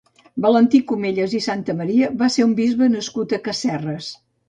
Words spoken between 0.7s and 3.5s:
Comellas i Santamaria va ser un bisbe nascut a